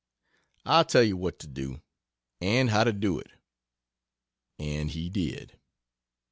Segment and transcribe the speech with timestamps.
[0.65, 1.83] I'll tell you what to do,
[2.41, 3.29] and how to do it."
[4.57, 5.59] And he did.